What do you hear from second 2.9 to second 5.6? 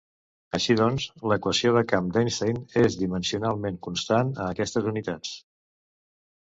dimensionalment constant a aquestes unitats.